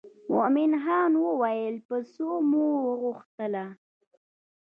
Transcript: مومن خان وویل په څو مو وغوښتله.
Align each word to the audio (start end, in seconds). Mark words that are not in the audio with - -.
مومن 0.31 0.71
خان 0.83 1.11
وویل 1.23 1.75
په 1.87 1.95
څو 2.13 2.27
مو 2.49 2.65
وغوښتله. 2.89 3.65